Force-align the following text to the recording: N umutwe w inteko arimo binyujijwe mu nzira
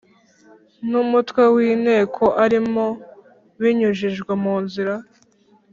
N 0.89 0.91
umutwe 1.03 1.43
w 1.53 1.55
inteko 1.71 2.23
arimo 2.45 2.85
binyujijwe 3.61 4.31
mu 4.43 4.55
nzira 4.63 4.93